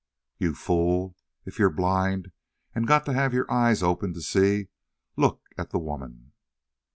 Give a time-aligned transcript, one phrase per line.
[0.39, 1.15] "You fool,
[1.45, 2.31] if you're blind
[2.73, 4.69] and got to have your eyes open to see,
[5.15, 6.31] look at the woman!"